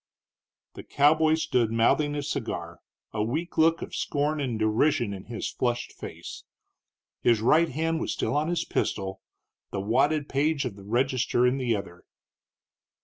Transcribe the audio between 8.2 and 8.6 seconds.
on